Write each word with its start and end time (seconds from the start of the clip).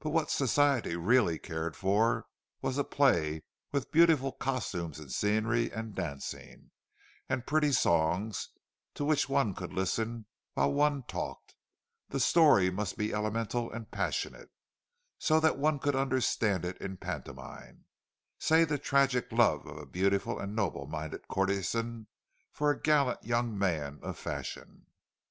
But 0.00 0.10
what 0.10 0.30
Society 0.30 0.96
really 0.96 1.38
cared 1.38 1.74
for 1.76 2.26
was 2.60 2.76
a 2.76 2.84
play 2.84 3.42
with 3.72 3.90
beautiful 3.90 4.30
costumes 4.32 4.98
and 4.98 5.10
scenery 5.10 5.72
and 5.72 5.94
dancing, 5.94 6.72
and 7.26 7.46
pretty 7.46 7.72
songs 7.72 8.50
to 8.92 9.02
which 9.06 9.30
one 9.30 9.54
could 9.54 9.72
listen 9.72 10.26
while 10.52 10.74
one 10.74 11.04
talked; 11.04 11.54
the 12.10 12.20
story 12.20 12.68
must 12.70 12.98
be 12.98 13.14
elemental 13.14 13.72
and 13.72 13.90
passionate, 13.90 14.50
so 15.18 15.40
that 15.40 15.56
one 15.56 15.78
could 15.78 15.96
understand 15.96 16.66
it 16.66 16.76
in 16.76 16.98
pantomime—say 16.98 18.64
the 18.64 18.76
tragic 18.76 19.32
love 19.32 19.64
of 19.64 19.78
a 19.78 19.86
beautiful 19.86 20.38
and 20.38 20.54
noble 20.54 20.86
minded 20.86 21.28
courtesan 21.28 22.08
for 22.52 22.70
a 22.70 22.78
gallant 22.78 23.24
young 23.24 23.56
man 23.56 24.00
of 24.02 24.18
fashion. 24.18 24.84